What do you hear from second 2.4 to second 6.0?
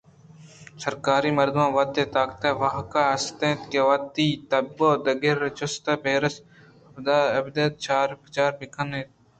ءُواک است کہ وتی تب ءَ دگرے ءِ جست